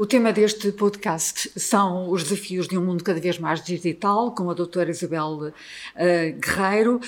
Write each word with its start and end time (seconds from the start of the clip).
O 0.00 0.06
tema 0.06 0.32
deste 0.32 0.72
podcast 0.72 1.52
são 1.60 2.08
os 2.10 2.22
desafios 2.22 2.66
de 2.66 2.78
um 2.78 2.82
mundo 2.82 3.04
cada 3.04 3.20
vez 3.20 3.38
mais 3.38 3.62
digital, 3.62 4.34
com 4.34 4.48
a 4.48 4.54
doutora 4.54 4.90
Isabel 4.90 5.28
uh, 5.28 5.52
Guerreiro. 6.40 7.02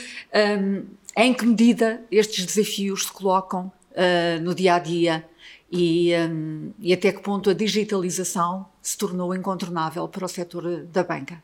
Um, 0.60 0.84
em 1.16 1.32
que 1.32 1.46
medida 1.46 2.04
estes 2.10 2.44
desafios 2.44 3.04
se 3.04 3.12
colocam 3.14 3.72
uh, 3.92 4.42
no 4.42 4.54
dia 4.54 4.74
a 4.74 4.78
dia 4.78 5.26
e, 5.70 6.12
um, 6.16 6.70
e 6.78 6.92
até 6.92 7.10
que 7.12 7.22
ponto 7.22 7.48
a 7.48 7.54
digitalização 7.54 8.68
se 8.82 8.98
tornou 8.98 9.34
incontornável 9.34 10.06
para 10.06 10.26
o 10.26 10.28
setor 10.28 10.82
da 10.84 11.02
banca? 11.02 11.42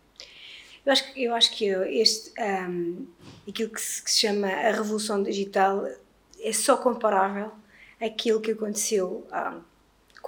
Eu 0.85 0.93
acho, 0.93 1.05
eu 1.17 1.35
acho 1.35 1.57
que 1.57 1.65
este, 1.65 2.31
um, 2.39 3.07
aquilo 3.49 3.71
que 3.71 3.81
se, 3.81 4.05
que 4.05 4.11
se, 4.11 4.21
chama 4.21 4.49
a 4.49 4.71
revolução 4.71 5.23
digital 5.23 5.89
é 6.41 6.53
só 6.53 6.77
comparável 6.77 7.51
àquilo 7.99 8.39
que 8.39 8.51
aconteceu 8.51 9.27
um, 9.33 9.78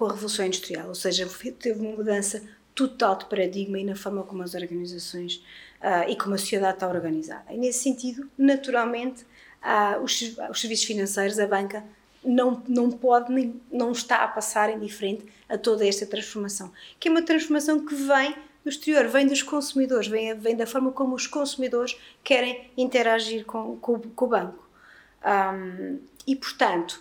com 0.00 0.06
a 0.06 0.12
revolução 0.12 0.46
industrial, 0.46 0.88
ou 0.88 0.94
seja, 0.94 1.28
teve 1.58 1.78
uma 1.78 1.94
mudança 1.94 2.42
total 2.74 3.18
de 3.18 3.26
paradigma 3.26 3.78
e 3.78 3.84
na 3.84 3.94
forma 3.94 4.22
como 4.22 4.42
as 4.42 4.54
organizações 4.54 5.44
uh, 5.82 6.08
e 6.08 6.16
como 6.16 6.34
a 6.34 6.38
sociedade 6.38 6.76
está 6.76 6.88
organizada. 6.88 7.44
E 7.50 7.58
nesse 7.58 7.80
sentido, 7.80 8.26
naturalmente, 8.38 9.26
uh, 9.62 10.02
os, 10.02 10.38
os 10.50 10.58
serviços 10.58 10.86
financeiros, 10.86 11.38
a 11.38 11.46
banca, 11.46 11.84
não, 12.24 12.62
não 12.66 12.90
pode 12.90 13.30
nem 13.30 13.60
não 13.70 13.92
está 13.92 14.24
a 14.24 14.28
passar 14.28 14.74
indiferente 14.74 15.26
a 15.46 15.58
toda 15.58 15.86
esta 15.86 16.06
transformação, 16.06 16.72
que 16.98 17.08
é 17.08 17.10
uma 17.10 17.20
transformação 17.20 17.84
que 17.84 17.94
vem 17.94 18.34
do 18.64 18.70
exterior, 18.70 19.06
vem 19.06 19.26
dos 19.26 19.42
consumidores, 19.42 20.08
vem, 20.08 20.34
vem 20.34 20.56
da 20.56 20.66
forma 20.66 20.92
como 20.92 21.14
os 21.14 21.26
consumidores 21.26 21.94
querem 22.24 22.70
interagir 22.74 23.44
com, 23.44 23.76
com, 23.76 24.00
com 24.00 24.24
o 24.24 24.28
banco. 24.28 24.66
Um, 25.22 25.98
e, 26.26 26.34
portanto, 26.34 26.98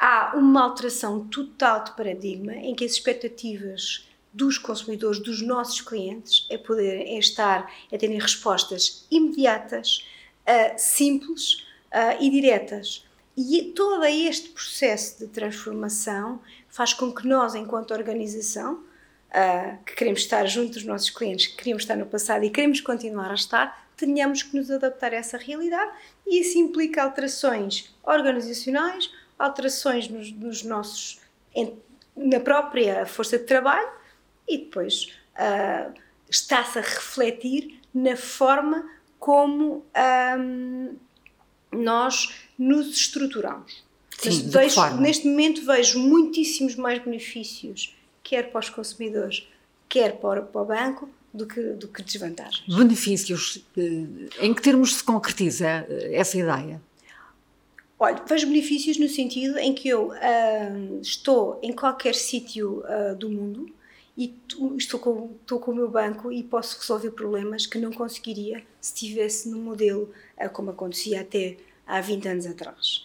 há 0.00 0.32
uma 0.36 0.62
alteração 0.62 1.26
total 1.28 1.84
de 1.84 1.92
paradigma 1.92 2.54
em 2.54 2.74
que 2.74 2.84
as 2.84 2.92
expectativas 2.92 4.08
dos 4.32 4.58
consumidores, 4.58 5.20
dos 5.20 5.42
nossos 5.42 5.80
clientes, 5.80 6.46
é 6.50 6.56
poder 6.56 7.02
é 7.02 7.18
estar, 7.18 7.72
é 7.90 7.98
terem 7.98 8.18
respostas 8.18 9.06
imediatas, 9.10 10.04
uh, 10.42 10.74
simples 10.76 11.64
uh, 11.92 12.20
e 12.20 12.30
diretas. 12.30 13.04
E 13.36 13.72
todo 13.74 14.04
este 14.04 14.50
processo 14.50 15.18
de 15.20 15.26
transformação 15.26 16.40
faz 16.68 16.92
com 16.92 17.12
que 17.12 17.26
nós, 17.26 17.54
enquanto 17.54 17.92
organização, 17.92 18.74
uh, 19.30 19.84
que 19.84 19.94
queremos 19.94 20.20
estar 20.20 20.44
junto 20.46 20.74
dos 20.74 20.84
nossos 20.84 21.10
clientes, 21.10 21.48
que 21.48 21.56
queremos 21.56 21.82
estar 21.82 21.96
no 21.96 22.06
passado 22.06 22.44
e 22.44 22.50
queremos 22.50 22.80
continuar 22.80 23.30
a 23.30 23.34
estar, 23.34 23.90
tenhamos 23.96 24.42
que 24.42 24.56
nos 24.56 24.70
adaptar 24.70 25.12
a 25.12 25.16
essa 25.16 25.36
realidade 25.36 25.92
e 26.26 26.40
isso 26.40 26.58
implica 26.58 27.02
alterações 27.02 27.94
organizacionais, 28.02 29.10
alterações 29.40 30.08
nos, 30.08 30.30
nos 30.32 30.62
nossos 30.62 31.18
na 32.16 32.38
própria 32.38 33.06
força 33.06 33.38
de 33.38 33.44
trabalho 33.44 33.88
e 34.46 34.58
depois 34.58 35.12
uh, 35.34 35.92
está-se 36.28 36.78
a 36.78 36.82
refletir 36.82 37.80
na 37.94 38.16
forma 38.16 38.88
como 39.18 39.84
um, 40.38 40.96
nós 41.72 42.34
nos 42.58 42.88
estruturamos. 42.88 43.82
Sim, 44.18 44.48
vejo, 44.48 44.96
neste 44.96 45.26
momento 45.26 45.64
vejo 45.64 45.98
muitíssimos 45.98 46.76
mais 46.76 47.02
benefícios, 47.02 47.96
quer 48.22 48.50
para 48.50 48.60
os 48.60 48.68
consumidores, 48.68 49.48
quer 49.88 50.18
para, 50.18 50.42
para 50.42 50.60
o 50.60 50.64
banco, 50.64 51.08
do 51.32 51.46
que, 51.46 51.60
do 51.60 51.88
que 51.88 52.02
desvantagens. 52.02 52.64
Benefícios, 52.66 53.64
eh, 53.76 54.04
em 54.40 54.52
que 54.52 54.60
termos 54.60 54.96
se 54.96 55.04
concretiza 55.04 55.86
eh, 55.88 56.10
essa 56.14 56.36
ideia? 56.36 56.82
Olha, 58.02 58.22
vejo 58.26 58.46
benefícios 58.46 58.96
no 58.96 59.10
sentido 59.10 59.58
em 59.58 59.74
que 59.74 59.86
eu 59.86 60.08
uh, 60.08 61.00
estou 61.02 61.60
em 61.62 61.70
qualquer 61.70 62.14
sítio 62.14 62.82
uh, 62.86 63.14
do 63.14 63.28
mundo 63.28 63.66
e 64.16 64.34
estou 64.78 64.98
com, 64.98 65.32
estou 65.38 65.60
com 65.60 65.70
o 65.70 65.74
meu 65.74 65.86
banco 65.86 66.32
e 66.32 66.42
posso 66.42 66.78
resolver 66.78 67.10
problemas 67.10 67.66
que 67.66 67.76
não 67.76 67.92
conseguiria 67.92 68.64
se 68.80 68.94
estivesse 68.94 69.50
no 69.50 69.58
modelo 69.58 70.10
uh, 70.42 70.48
como 70.48 70.70
acontecia 70.70 71.20
até 71.20 71.58
há 71.86 72.00
20 72.00 72.28
anos 72.28 72.46
atrás. 72.46 73.04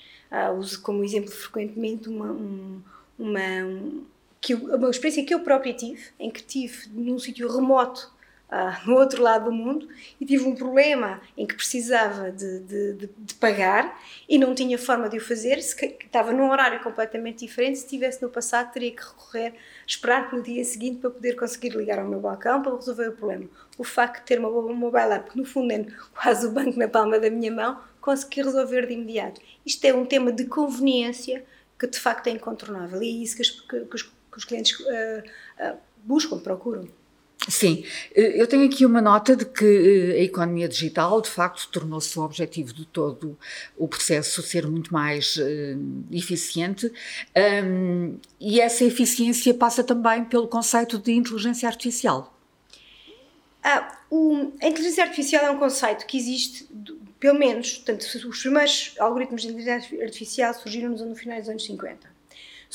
uso 0.58 0.82
como 0.82 1.04
exemplo 1.04 1.30
frequentemente 1.30 2.08
uma, 2.08 2.32
um, 2.32 2.82
uma, 3.20 3.66
um, 3.66 4.06
que 4.40 4.54
eu, 4.54 4.60
uma 4.60 4.90
experiência 4.90 5.26
que 5.26 5.34
eu 5.34 5.42
própria 5.42 5.74
tive, 5.74 6.06
em 6.18 6.32
que 6.32 6.42
tive 6.42 6.88
num 6.94 7.20
sítio 7.20 7.54
remoto 7.54 8.15
uh, 8.56 8.90
no 8.90 8.96
outro 8.96 9.22
lado 9.22 9.46
do 9.46 9.52
mundo 9.52 9.88
e 10.20 10.26
tive 10.26 10.46
um 10.46 10.56
problema 10.56 11.22
em 11.38 11.46
que 11.46 11.54
precisava 11.54 12.32
de, 12.32 12.60
de, 12.62 12.94
de, 12.94 13.10
de 13.18 13.34
pagar 13.36 14.02
e 14.30 14.38
não 14.38 14.56
tinha 14.56 14.78
forma 14.78 15.10
de 15.10 15.18
o 15.18 15.22
fazer, 15.22 15.62
se, 15.62 15.76
estava 16.06 16.32
num 16.32 16.50
horário 16.50 16.82
completamente 16.82 17.46
diferente, 17.46 17.78
se 17.78 17.84
estivesse 17.84 18.22
no 18.22 18.30
passado 18.30 18.72
teria 18.72 18.92
que 18.92 19.04
recorrer, 19.04 19.54
esperar 19.86 20.30
pelo 20.30 20.42
dia 20.42 20.64
seguinte 20.64 21.00
para 21.00 21.10
poder 21.10 21.34
conseguir 21.34 21.76
ligar 21.76 22.00
ao 22.00 22.08
meu 22.08 22.22
balcão 22.22 22.62
para 22.62 22.74
resolver 22.74 23.10
o 23.10 23.12
problema. 23.14 23.50
O 23.78 23.84
facto 23.84 24.22
de 24.22 24.26
ter 24.26 24.40
uma 24.40 24.50
mobile 24.50 25.14
app, 25.14 25.32
que 25.32 25.38
no 25.38 25.46
fundo 25.46 25.72
é 25.74 25.86
quase 26.14 26.48
o 26.48 26.52
banco 26.52 26.80
na 26.80 26.88
palma 26.88 27.20
da 27.20 27.30
minha 27.30 27.52
mão, 27.52 27.80
consegui 28.00 28.42
resolver 28.44 28.88
de 28.88 28.94
imediato. 28.94 29.42
Isto 29.66 29.86
é 29.86 29.94
um 29.94 30.06
tema 30.06 30.32
de 30.32 30.46
conveniência 30.46 31.44
que 31.78 31.88
de 31.88 32.00
facto 32.00 32.28
é 32.28 32.32
incontornável 32.32 33.02
e 33.04 33.10
é 33.10 33.24
isso 33.24 33.36
que 33.36 33.42
os, 33.42 33.50
que 33.50 33.96
os, 33.96 34.04
que 34.04 34.38
os 34.38 34.46
clientes 34.46 34.80
uh, 34.80 35.24
uh, 35.60 35.78
buscam, 36.06 36.40
procuram. 36.40 36.88
Sim, 37.48 37.86
eh, 38.16 38.42
eu 38.42 38.48
tenho 38.48 38.66
aqui 38.66 38.86
uma 38.86 39.02
nota 39.02 39.36
de 39.36 39.46
que 39.46 39.66
eh, 40.16 40.20
a 40.20 40.24
economia 40.24 40.68
digital, 40.68 41.22
de 41.22 41.30
facto, 41.30 41.68
tornou-se 41.72 42.18
o 42.18 42.24
objetivo 42.24 42.74
de 42.74 42.86
todo 42.86 43.38
o 43.78 43.88
processo 43.88 44.42
ser 44.42 44.66
muito 44.68 44.92
mais 44.92 45.38
uh, 45.38 45.44
eficiente 46.12 46.92
um, 47.64 48.18
e 48.40 48.60
essa 48.60 48.84
eficiência 48.84 49.54
passa 49.54 49.84
também 49.84 50.26
pelo 50.26 50.48
conceito 50.48 50.98
de 50.98 51.12
inteligência 51.12 51.68
artificial. 51.70 52.34
Ah, 53.64 53.96
o, 54.10 54.52
a 54.62 54.68
inteligência 54.68 55.04
artificial 55.04 55.46
é 55.46 55.52
um 55.52 55.60
conceito 55.60 56.06
que 56.08 56.18
existe, 56.18 56.68
pelo 57.20 57.38
menos, 57.38 57.76
portanto, 57.78 58.02
os 58.28 58.42
primeiros 58.42 58.96
algoritmos 59.00 59.44
de 59.44 59.50
inteligência 59.50 60.04
artificial 60.04 60.54
surgiram 60.54 60.90
no 60.90 61.16
final 61.16 61.40
dos 61.40 61.50
anos 61.50 61.66
50. 61.66 62.15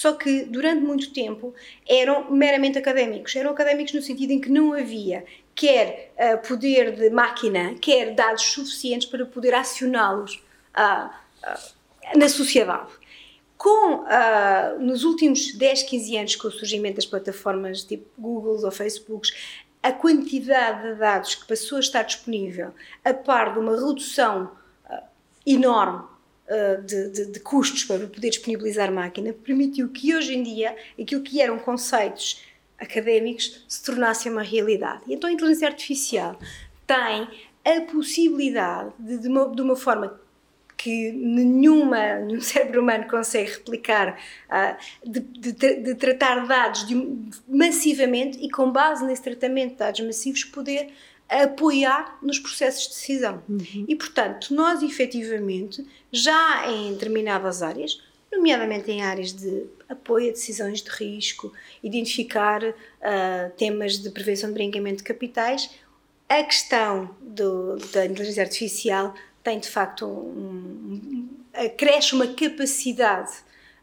Só 0.00 0.14
que 0.14 0.44
durante 0.44 0.82
muito 0.82 1.12
tempo 1.12 1.54
eram 1.86 2.30
meramente 2.30 2.78
académicos. 2.78 3.36
Eram 3.36 3.50
académicos 3.50 3.92
no 3.92 4.00
sentido 4.00 4.30
em 4.30 4.40
que 4.40 4.48
não 4.48 4.72
havia 4.72 5.26
quer 5.54 6.14
uh, 6.16 6.48
poder 6.48 6.96
de 6.96 7.10
máquina, 7.10 7.74
quer 7.74 8.14
dados 8.14 8.44
suficientes 8.44 9.06
para 9.06 9.26
poder 9.26 9.52
acioná-los 9.52 10.42
uh, 10.74 11.06
uh, 11.06 12.18
na 12.18 12.30
sociedade. 12.30 12.90
Com, 13.58 14.06
nos 14.78 15.04
últimos 15.04 15.52
10, 15.52 15.82
15 15.82 16.16
anos, 16.16 16.36
com 16.36 16.48
o 16.48 16.50
surgimento 16.50 16.96
das 16.96 17.04
plataformas 17.04 17.82
tipo 17.82 18.06
Google 18.18 18.58
ou 18.64 18.70
Facebook, 18.70 19.28
a 19.82 19.92
quantidade 19.92 20.94
de 20.94 20.94
dados 20.94 21.34
que 21.34 21.46
passou 21.46 21.76
a 21.76 21.80
estar 21.80 22.04
disponível, 22.04 22.72
a 23.04 23.12
par 23.12 23.52
de 23.52 23.58
uma 23.58 23.72
redução 23.72 24.50
enorme 25.46 26.09
de, 26.84 27.08
de, 27.10 27.26
de, 27.26 27.40
custos 27.40 27.84
para 27.84 28.06
poder 28.06 28.30
disponibilizar 28.30 28.92
máquina, 28.92 29.32
permitiu 29.32 29.88
que 29.88 30.14
hoje 30.14 30.34
em 30.34 30.42
dia 30.42 30.74
aquilo 31.00 31.22
que 31.22 31.40
eram 31.40 31.58
conceitos 31.58 32.44
académicos 32.78 33.64
se 33.68 33.82
tornasse 33.84 34.28
uma 34.28 34.42
realidade. 34.42 35.02
E 35.06 35.14
então 35.14 35.30
a 35.30 35.32
inteligência 35.32 35.68
artificial 35.68 36.38
tem 36.86 37.28
a 37.64 37.80
possibilidade 37.82 38.92
de, 38.98 39.18
de, 39.18 39.28
uma, 39.28 39.48
de 39.54 39.62
uma 39.62 39.76
forma 39.76 40.18
que 40.76 41.12
nenhuma, 41.12 42.14
nenhum 42.24 42.40
cérebro 42.40 42.80
humano 42.80 43.06
consegue 43.06 43.50
replicar, 43.52 44.18
uh, 44.48 45.08
de, 45.08 45.20
de, 45.20 45.52
de, 45.52 45.94
tratar 45.94 46.46
dados 46.46 46.86
massivamente 47.46 48.38
e, 48.42 48.50
com 48.50 48.72
base 48.72 49.04
nesse 49.04 49.22
tratamento 49.22 49.72
de 49.72 49.76
dados 49.76 50.00
massivos, 50.00 50.44
poder 50.44 50.90
apoiar 51.30 52.18
nos 52.20 52.38
processos 52.38 52.84
de 52.84 52.88
decisão. 52.90 53.42
Uhum. 53.48 53.84
E, 53.86 53.94
portanto, 53.94 54.52
nós 54.52 54.82
efetivamente, 54.82 55.86
já 56.10 56.68
em 56.70 56.92
determinadas 56.92 57.62
áreas, 57.62 58.02
nomeadamente 58.32 58.90
em 58.90 59.02
áreas 59.02 59.32
de 59.32 59.66
apoio 59.88 60.28
a 60.28 60.32
decisões 60.32 60.82
de 60.82 60.90
risco, 60.90 61.52
identificar 61.82 62.62
uh, 62.62 62.74
temas 63.56 63.98
de 63.98 64.10
prevenção 64.10 64.50
de 64.50 64.54
branqueamento 64.54 64.98
de 64.98 65.04
capitais, 65.04 65.70
a 66.28 66.42
questão 66.44 67.14
do, 67.20 67.76
da 67.92 68.06
inteligência 68.06 68.42
artificial 68.42 69.14
tem 69.42 69.58
de 69.58 69.68
facto 69.68 70.06
um, 70.06 71.00
um, 71.02 71.28
acresce 71.52 72.14
uma 72.14 72.28
capacidade 72.28 73.32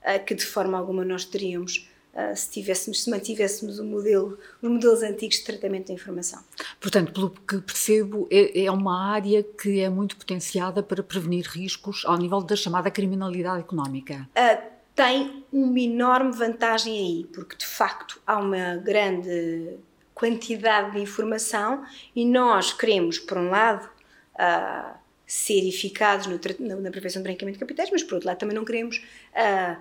uh, 0.01 0.23
que 0.25 0.33
de 0.33 0.45
forma 0.45 0.77
alguma 0.77 1.03
nós 1.03 1.25
teríamos 1.25 1.89
se, 2.35 2.49
tivéssemos, 2.49 3.03
se 3.03 3.09
mantivéssemos 3.09 3.79
o 3.79 3.83
modelo, 3.83 4.37
os 4.61 4.69
modelos 4.69 5.03
antigos 5.03 5.37
de 5.37 5.43
tratamento 5.43 5.87
da 5.87 5.93
informação. 5.93 6.43
Portanto, 6.79 7.11
pelo 7.13 7.29
que 7.29 7.59
percebo, 7.61 8.27
é, 8.31 8.65
é 8.65 8.71
uma 8.71 9.11
área 9.11 9.43
que 9.43 9.79
é 9.79 9.89
muito 9.89 10.17
potenciada 10.17 10.81
para 10.81 11.03
prevenir 11.03 11.47
riscos 11.47 12.03
ao 12.05 12.17
nível 12.17 12.41
da 12.41 12.55
chamada 12.55 12.89
criminalidade 12.89 13.59
económica. 13.59 14.27
Uh, 14.35 14.77
tem 14.95 15.45
uma 15.53 15.79
enorme 15.79 16.31
vantagem 16.31 16.97
aí, 16.97 17.29
porque 17.31 17.55
de 17.55 17.67
facto 17.67 18.19
há 18.25 18.39
uma 18.39 18.77
grande 18.77 19.77
quantidade 20.15 20.93
de 20.93 20.99
informação 20.99 21.85
e 22.15 22.25
nós 22.25 22.73
queremos, 22.73 23.19
por 23.19 23.37
um 23.37 23.51
lado, 23.51 23.87
uh, 24.33 24.97
ser 25.27 25.67
eficazes 25.67 26.25
no, 26.25 26.39
na, 26.67 26.75
na 26.77 26.89
prevenção 26.89 27.21
de 27.21 27.27
branqueamento 27.27 27.59
de 27.59 27.59
capitais, 27.59 27.91
mas 27.91 28.01
por 28.01 28.15
outro 28.15 28.27
lado 28.27 28.39
também 28.39 28.55
não 28.55 28.65
queremos 28.65 28.97
uh, 29.33 29.77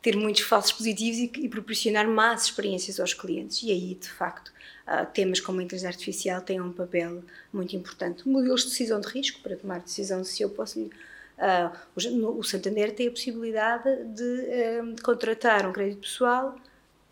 ter 0.00 0.16
muitos 0.16 0.42
falsos 0.42 0.72
positivos 0.72 1.18
e, 1.18 1.32
e 1.44 1.48
proporcionar 1.48 2.06
más 2.06 2.44
experiências 2.44 3.00
aos 3.00 3.14
clientes. 3.14 3.62
E 3.62 3.70
aí, 3.70 3.94
de 3.94 4.08
facto, 4.08 4.52
uh, 4.86 5.06
temas 5.12 5.40
como 5.40 5.60
a 5.60 5.62
inteligência 5.62 5.88
artificial 5.88 6.40
têm 6.40 6.60
um 6.60 6.72
papel 6.72 7.22
muito 7.52 7.74
importante. 7.74 8.28
Modelos 8.28 8.62
de 8.62 8.70
decisão 8.70 9.00
de 9.00 9.08
risco, 9.08 9.40
para 9.40 9.56
tomar 9.56 9.80
decisão 9.80 10.22
se 10.24 10.42
eu 10.42 10.50
posso. 10.50 10.80
Uh, 10.80 12.38
o, 12.38 12.42
Santander 12.42 12.92
tem 12.94 13.08
a 13.08 13.10
possibilidade 13.10 14.04
de 14.06 14.22
uh, 14.22 15.02
contratar 15.02 15.66
um 15.68 15.72
crédito 15.72 16.00
pessoal 16.00 16.56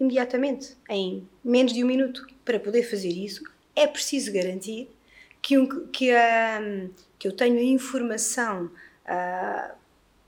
imediatamente, 0.00 0.76
em 0.88 1.26
menos 1.44 1.72
de 1.72 1.82
um 1.82 1.86
minuto. 1.86 2.26
Para 2.44 2.60
poder 2.60 2.82
fazer 2.84 3.08
isso, 3.08 3.42
é 3.74 3.86
preciso 3.86 4.32
garantir 4.32 4.88
que, 5.42 5.58
um, 5.58 5.86
que, 5.88 6.10
que 7.18 7.28
eu 7.28 7.32
tenho 7.32 7.58
a 7.58 7.62
informação 7.62 8.70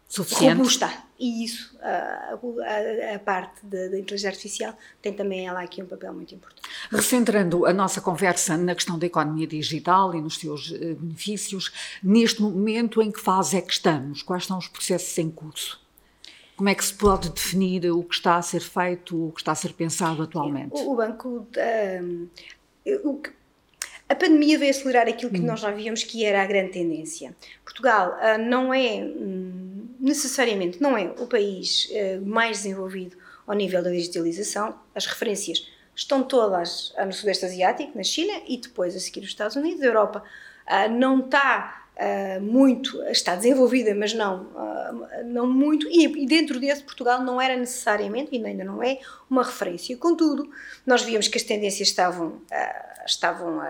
Suficiente. 0.08 0.56
robusta. 0.56 0.90
E 1.18 1.44
isso, 1.44 1.76
a, 1.82 2.38
a, 2.38 3.14
a 3.14 3.18
parte 3.18 3.66
da, 3.66 3.86
inteligência 3.86 4.30
artificial, 4.30 4.74
tem 5.02 5.12
também 5.12 5.46
ela 5.46 5.60
aqui 5.60 5.82
um 5.82 5.86
papel 5.86 6.14
muito 6.14 6.34
importante. 6.34 6.68
Recentrando 6.90 7.66
a 7.66 7.72
nossa 7.72 8.00
conversa 8.00 8.56
na 8.56 8.74
questão 8.74 8.98
da 8.98 9.04
economia 9.04 9.46
digital 9.46 10.14
e 10.14 10.20
nos 10.20 10.38
seus 10.38 10.70
uh, 10.70 10.94
benefícios, 10.94 11.72
neste 12.02 12.40
momento 12.40 13.02
em 13.02 13.10
que 13.10 13.20
fase 13.20 13.56
é 13.56 13.60
que 13.60 13.72
estamos? 13.72 14.22
Quais 14.22 14.46
são 14.46 14.58
os 14.58 14.68
processos 14.68 15.18
em 15.18 15.28
curso? 15.28 15.80
Como 16.56 16.68
é 16.68 16.74
que 16.74 16.84
se 16.84 16.94
pode 16.94 17.30
definir 17.30 17.90
o 17.90 18.02
que 18.02 18.14
está 18.14 18.36
a 18.36 18.42
ser 18.42 18.60
feito, 18.60 19.28
o 19.28 19.32
que 19.32 19.40
está 19.40 19.52
a 19.52 19.56
ser 19.56 19.72
pensado 19.74 20.22
atualmente? 20.22 20.72
O, 20.72 20.92
o 20.92 20.96
banco. 20.96 21.46
Um, 22.02 22.28
o, 23.04 23.22
a 24.08 24.14
pandemia 24.14 24.58
veio 24.58 24.70
acelerar 24.70 25.06
aquilo 25.06 25.30
que 25.30 25.40
hum. 25.40 25.44
nós 25.46 25.60
já 25.60 25.70
víamos 25.70 26.02
que 26.02 26.24
era 26.24 26.42
a 26.42 26.46
grande 26.46 26.72
tendência. 26.72 27.36
Portugal 27.62 28.16
uh, 28.16 28.38
não 28.42 28.72
é, 28.72 29.04
hum, 29.04 29.67
necessariamente, 29.98 30.80
não 30.80 30.96
é 30.96 31.12
o 31.18 31.26
país 31.26 31.88
uh, 31.90 32.24
mais 32.24 32.58
desenvolvido 32.58 33.16
ao 33.46 33.54
nível 33.54 33.82
da 33.82 33.90
digitalização. 33.90 34.78
As 34.94 35.06
referências 35.06 35.66
estão 35.94 36.22
todas 36.22 36.94
no 37.04 37.12
Sudeste 37.12 37.44
Asiático, 37.44 37.96
na 37.96 38.04
China, 38.04 38.40
e 38.46 38.56
depois 38.56 38.94
a 38.94 39.00
seguir 39.00 39.20
os 39.20 39.28
Estados 39.28 39.56
Unidos. 39.56 39.82
A 39.82 39.86
Europa 39.86 40.22
não 40.90 41.20
está 41.20 41.84
Uh, 41.98 42.40
muito, 42.40 43.02
está 43.06 43.34
desenvolvida, 43.34 43.92
mas 43.92 44.14
não, 44.14 44.46
não 45.24 45.48
muito, 45.48 45.88
e, 45.90 46.24
dentro 46.26 46.60
desse 46.60 46.80
Portugal 46.84 47.24
não 47.24 47.40
era 47.40 47.56
necessariamente, 47.56 48.28
e 48.32 48.46
ainda 48.46 48.62
não 48.62 48.80
é, 48.80 49.00
uma 49.28 49.42
referência. 49.42 49.96
Contudo, 49.96 50.48
nós 50.86 51.02
víamos 51.02 51.26
que 51.26 51.36
as 51.36 51.42
tendências 51.42 51.88
estavam, 51.88 52.40
estavam 53.04 53.60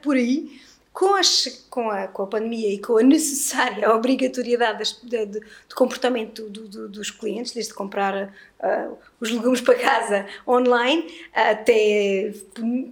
por 0.00 0.16
aí, 0.16 0.58
com, 0.98 1.14
as, 1.14 1.64
com, 1.70 1.88
a, 1.88 2.08
com 2.08 2.24
a 2.24 2.26
pandemia 2.26 2.74
e 2.74 2.78
com 2.80 2.98
a 2.98 3.02
necessária 3.04 3.88
obrigatoriedade 3.94 4.96
de, 5.04 5.26
de, 5.26 5.40
de 5.40 5.74
comportamento 5.76 6.50
do, 6.50 6.66
do, 6.66 6.88
dos 6.88 7.08
clientes, 7.08 7.52
desde 7.52 7.72
comprar 7.72 8.34
uh, 8.58 8.98
os 9.20 9.30
legumes 9.30 9.60
para 9.60 9.76
casa 9.76 10.26
online, 10.44 11.06
até 11.32 12.34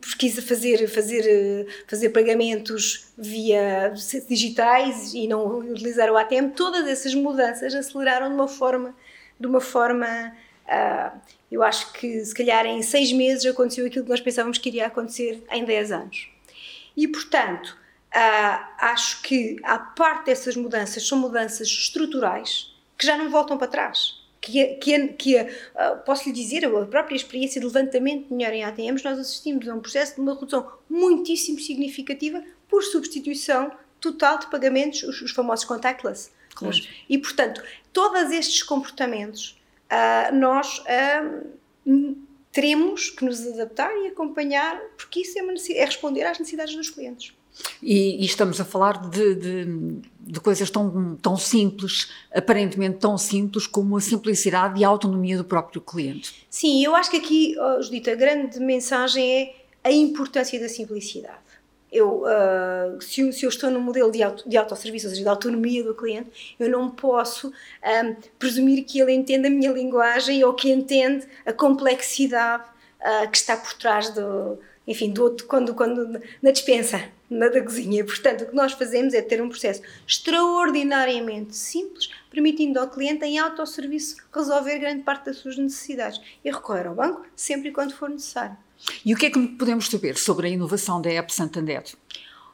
pesquisa 0.00 0.40
fazer, 0.40 0.86
fazer, 0.86 1.66
fazer 1.88 2.10
pagamentos 2.10 3.08
via 3.18 3.92
digitais 4.28 5.12
e 5.12 5.26
não 5.26 5.58
utilizar 5.58 6.08
o 6.08 6.16
ATM, 6.16 6.50
todas 6.54 6.86
essas 6.86 7.12
mudanças 7.12 7.74
aceleraram 7.74 8.28
de 8.28 8.34
uma 8.36 8.46
forma, 8.46 8.94
de 9.40 9.48
uma 9.48 9.60
forma 9.60 10.32
uh, 10.68 11.20
eu 11.50 11.60
acho 11.60 11.92
que 11.92 12.24
se 12.24 12.32
calhar 12.32 12.64
em 12.66 12.82
seis 12.82 13.12
meses 13.12 13.44
aconteceu 13.46 13.84
aquilo 13.84 14.04
que 14.04 14.10
nós 14.10 14.20
pensávamos 14.20 14.58
que 14.58 14.68
iria 14.68 14.86
acontecer 14.86 15.42
em 15.50 15.64
dez 15.64 15.90
anos. 15.90 16.28
E 16.96 17.08
portanto, 17.08 17.84
Uh, 18.16 18.64
acho 18.78 19.20
que 19.20 19.58
a 19.62 19.78
parte 19.78 20.26
dessas 20.26 20.56
mudanças 20.56 21.06
são 21.06 21.18
mudanças 21.18 21.68
estruturais 21.68 22.74
que 22.96 23.06
já 23.06 23.14
não 23.14 23.28
voltam 23.28 23.58
para 23.58 23.66
trás. 23.66 24.24
Que, 24.40 24.76
que, 24.76 25.08
que 25.08 25.36
uh, 25.38 25.46
posso 26.06 26.26
lhe 26.26 26.32
dizer, 26.32 26.64
a 26.64 26.86
própria 26.86 27.14
experiência 27.14 27.60
de 27.60 27.66
levantamento 27.66 28.22
de 28.22 28.28
dinheiro 28.30 28.54
em 28.54 28.64
ATMs, 28.64 29.04
nós 29.04 29.18
assistimos 29.18 29.68
a 29.68 29.74
um 29.74 29.80
processo 29.80 30.14
de 30.14 30.22
uma 30.22 30.32
redução 30.32 30.66
muitíssimo 30.88 31.60
significativa 31.60 32.42
por 32.68 32.82
substituição 32.82 33.70
total 34.00 34.38
de 34.38 34.46
pagamentos, 34.46 35.02
os, 35.02 35.20
os 35.20 35.32
famosos 35.32 35.66
contactless. 35.66 36.30
Claro. 36.54 36.74
E, 37.10 37.18
portanto, 37.18 37.62
todos 37.92 38.30
estes 38.30 38.62
comportamentos 38.62 39.60
uh, 39.90 40.34
nós 40.34 40.82
teremos 42.50 43.10
que 43.10 43.26
nos 43.26 43.46
adaptar 43.46 43.94
e 43.98 44.06
acompanhar, 44.06 44.80
porque 44.96 45.20
isso 45.20 45.38
é, 45.38 45.76
é 45.76 45.84
responder 45.84 46.22
às 46.22 46.38
necessidades 46.38 46.74
dos 46.74 46.88
clientes. 46.88 47.35
E, 47.82 48.22
e, 48.22 48.26
estamos 48.26 48.60
a 48.60 48.64
falar 48.64 49.08
de, 49.08 49.34
de, 49.34 50.00
de, 50.20 50.40
coisas 50.40 50.70
tão, 50.70 51.16
tão 51.20 51.36
simples, 51.36 52.10
aparentemente 52.34 52.98
tão 52.98 53.16
simples, 53.16 53.66
como 53.66 53.96
a 53.96 54.00
simplicidade 54.00 54.80
e 54.80 54.84
a 54.84 54.88
autonomia 54.88 55.36
do 55.36 55.44
próprio 55.44 55.80
cliente. 55.80 56.46
Sim, 56.50 56.84
eu 56.84 56.94
acho 56.94 57.10
que 57.10 57.16
aqui, 57.16 57.56
oh, 57.58 57.82
Judita, 57.82 58.12
a 58.12 58.14
grande 58.14 58.58
mensagem 58.60 59.24
é 59.30 59.54
a 59.84 59.92
importância 59.92 60.58
da 60.60 60.68
simplicidade. 60.68 61.46
Eu, 61.90 62.24
uh, 62.24 63.00
se, 63.00 63.32
se, 63.32 63.44
eu 63.44 63.48
estou 63.48 63.70
num 63.70 63.80
modelo 63.80 64.10
de, 64.10 64.22
auto, 64.22 64.46
de 64.48 64.56
autosserviço, 64.56 65.06
ou 65.06 65.14
seja, 65.14 65.30
autonomia 65.30 65.84
do 65.84 65.94
cliente, 65.94 66.56
eu 66.58 66.68
não 66.68 66.90
posso 66.90 67.48
um, 67.48 68.16
presumir 68.38 68.84
que 68.84 68.98
ele 68.98 69.12
entenda 69.12 69.46
a 69.46 69.50
minha 69.50 69.70
linguagem 69.70 70.42
ou 70.44 70.52
que 70.52 70.70
entende 70.70 71.26
a 71.46 71.52
complexidade 71.52 72.64
uh, 73.00 73.30
que 73.30 73.36
está 73.36 73.56
por 73.56 73.72
trás 73.74 74.10
do, 74.10 74.58
enfim, 74.86 75.10
do 75.10 75.22
outro, 75.22 75.46
quando, 75.46 75.74
quando, 75.74 76.20
na 76.42 76.50
dispensa, 76.50 77.02
na 77.28 77.48
da 77.48 77.62
cozinha. 77.62 78.04
Portanto, 78.04 78.42
o 78.42 78.46
que 78.46 78.54
nós 78.54 78.72
fazemos 78.72 79.14
é 79.14 79.20
ter 79.20 79.42
um 79.42 79.48
processo 79.48 79.82
extraordinariamente 80.06 81.56
simples, 81.56 82.08
permitindo 82.30 82.78
ao 82.78 82.88
cliente, 82.88 83.24
em 83.24 83.38
autosserviço, 83.38 84.16
resolver 84.32 84.78
grande 84.78 85.02
parte 85.02 85.26
das 85.26 85.38
suas 85.38 85.56
necessidades 85.56 86.20
e 86.44 86.50
recorrer 86.50 86.86
ao 86.86 86.94
banco 86.94 87.26
sempre 87.34 87.70
e 87.70 87.72
quando 87.72 87.94
for 87.94 88.08
necessário. 88.08 88.56
E 89.04 89.14
o 89.14 89.16
que 89.16 89.26
é 89.26 89.30
que 89.30 89.46
podemos 89.48 89.88
saber 89.88 90.16
sobre 90.16 90.46
a 90.46 90.50
inovação 90.50 91.00
da 91.00 91.10
App 91.10 91.32
Santander? 91.32 91.82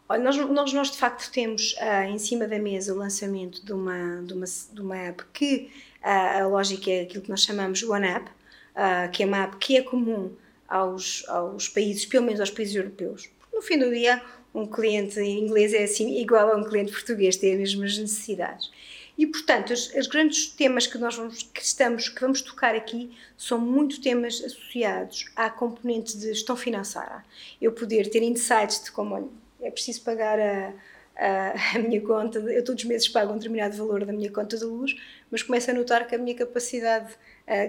Olha, 0.08 0.23
nós, 0.23 0.37
nós, 0.37 0.73
nós 0.73 0.90
de 0.90 0.99
facto 0.99 1.31
temos 1.32 1.75
uh, 1.75 2.08
em 2.08 2.19
cima 2.19 2.46
da 2.46 2.58
mesa 2.58 2.93
o 2.93 2.99
lançamento 2.99 3.64
de 3.64 3.73
uma, 3.73 4.23
de 4.23 4.32
uma, 4.32 4.44
de 4.44 4.81
uma 4.81 4.96
app 4.96 5.25
que 5.32 5.70
uh, 6.02 6.43
a 6.43 6.46
lógica 6.46 6.90
é 6.90 7.02
aquilo 7.02 7.23
que 7.23 7.31
nós 7.31 7.43
chamamos 7.43 7.82
One 7.82 8.06
App, 8.06 8.29
uh, 8.29 9.10
que 9.10 9.22
é 9.22 9.27
uma 9.27 9.44
app 9.44 9.56
que 9.56 9.77
é 9.77 9.82
comum 9.82 10.31
aos, 10.72 11.22
aos 11.29 11.69
países, 11.69 12.06
pelo 12.06 12.24
menos 12.24 12.41
aos 12.41 12.50
países 12.50 12.74
europeus. 12.74 13.29
No 13.52 13.60
fim 13.60 13.79
do 13.79 13.91
dia, 13.91 14.22
um 14.55 14.67
cliente 14.67 15.20
inglês 15.20 15.74
é 15.74 15.84
assim 15.84 16.19
igual 16.19 16.50
a 16.50 16.56
um 16.56 16.64
cliente 16.64 16.91
português, 16.91 17.36
tem 17.36 17.52
as 17.52 17.58
mesmas 17.58 17.98
necessidades. 17.98 18.70
E, 19.19 19.26
portanto, 19.26 19.70
os, 19.74 19.94
os, 19.94 20.06
grandes 20.06 20.46
temas 20.46 20.86
que 20.86 20.96
nós 20.96 21.14
vamos, 21.14 21.43
que 21.43 21.62
estamos, 21.62 22.08
que 22.08 22.19
vamos 22.19 22.41
tocar 22.41 22.74
aqui 22.74 23.14
são 23.36 23.58
muito 23.58 24.00
temas 24.00 24.43
associados 24.43 25.31
à 25.36 25.50
componente 25.50 26.17
de 26.17 26.29
gestão 26.29 26.56
financeira. 26.56 27.22
Eu 27.60 27.72
poder 27.72 28.08
ter 28.08 28.22
insights 28.22 28.82
de 28.82 28.91
como 28.91 29.14
olha, 29.14 29.29
é 29.60 29.70
preciso 29.70 30.00
pagar 30.00 30.41
a, 30.41 30.72
a, 31.17 31.55
a, 31.77 31.79
minha 31.79 32.01
conta, 32.01 32.39
eu 32.39 32.65
todos 32.65 32.83
os 32.83 32.89
meses 32.89 33.09
pago 33.09 33.33
um 33.33 33.37
determinado 33.37 33.77
valor 33.77 34.05
da 34.05 34.13
minha 34.13 34.31
conta 34.31 34.57
de 34.57 34.65
luz, 34.65 34.95
mas 35.31 35.43
começo 35.43 35.71
a 35.71 35.75
notar 35.75 36.07
que 36.07 36.15
a 36.15 36.19
minha 36.19 36.37
capacidade 36.37 37.13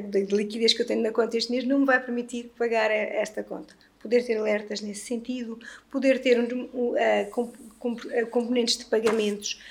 de 0.10 0.36
liquidez 0.36 0.74
que 0.74 0.82
eu 0.82 0.86
tenho 0.86 1.02
na 1.02 1.12
conta 1.12 1.36
este 1.36 1.52
mês 1.52 1.66
não 1.66 1.80
me 1.80 1.86
vai 1.86 2.00
permitir 2.00 2.52
pagar 2.58 2.92
esta 2.92 3.44
conta. 3.44 3.76
Poder 4.00 4.24
ter 4.26 4.38
alertas 4.38 4.82
nesse 4.82 5.06
sentido, 5.06 5.60
poder 5.90 6.20
ter 6.22 6.38
uh, 6.40 8.28
componentes 8.30 8.78
de 8.78 8.86
pagamentos 8.86 9.62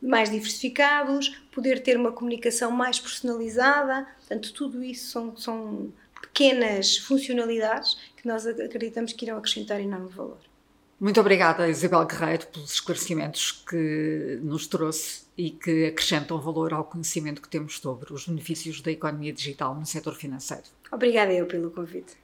mais 0.00 0.30
diversificados, 0.30 1.28
poder 1.52 1.82
ter 1.82 1.96
uma 1.96 2.12
comunicação 2.12 2.70
mais 2.70 2.98
personalizada. 2.98 4.06
Portanto, 4.20 4.52
tudo 4.52 4.82
isso 4.82 5.10
são, 5.10 5.36
são 5.36 5.92
pequenas 6.20 6.96
funcionalidades 6.96 7.96
que 8.16 8.26
nós 8.26 8.46
acreditamos 8.46 9.12
que 9.12 9.24
irão 9.24 9.38
acrescentar 9.38 9.80
enorme 9.80 10.08
valor. 10.08 10.38
Muito 11.00 11.20
obrigada, 11.20 11.68
Isabel 11.68 12.06
Guerreiro, 12.06 12.46
pelos 12.46 12.72
esclarecimentos 12.72 13.50
que 13.52 14.38
nos 14.42 14.66
trouxe 14.66 15.24
e 15.36 15.50
que 15.50 15.86
acrescentam 15.86 16.40
valor 16.40 16.72
ao 16.72 16.84
conhecimento 16.84 17.42
que 17.42 17.48
temos 17.48 17.78
sobre 17.78 18.12
os 18.12 18.26
benefícios 18.26 18.80
da 18.80 18.92
economia 18.92 19.32
digital 19.32 19.74
no 19.74 19.84
setor 19.84 20.14
financeiro. 20.14 20.64
Obrigada 20.92 21.32
eu 21.32 21.46
pelo 21.46 21.70
convite. 21.70 22.23